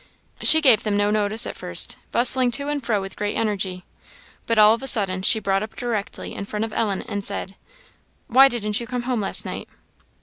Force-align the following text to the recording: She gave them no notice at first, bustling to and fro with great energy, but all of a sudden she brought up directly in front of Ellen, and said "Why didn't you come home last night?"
She 0.41 0.61
gave 0.61 0.81
them 0.81 0.97
no 0.97 1.11
notice 1.11 1.45
at 1.45 1.55
first, 1.55 1.95
bustling 2.11 2.49
to 2.53 2.69
and 2.69 2.83
fro 2.83 2.99
with 2.99 3.15
great 3.15 3.35
energy, 3.37 3.85
but 4.47 4.57
all 4.57 4.73
of 4.73 4.81
a 4.81 4.87
sudden 4.87 5.21
she 5.21 5.37
brought 5.39 5.61
up 5.61 5.75
directly 5.75 6.33
in 6.33 6.45
front 6.45 6.65
of 6.65 6.73
Ellen, 6.73 7.03
and 7.03 7.23
said 7.23 7.55
"Why 8.25 8.47
didn't 8.49 8.79
you 8.79 8.87
come 8.87 9.03
home 9.03 9.21
last 9.21 9.45
night?" 9.45 9.69